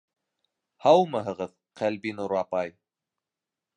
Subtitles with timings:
[0.85, 2.77] -Һаумыһығыҙ, Ҡәлбинур апай!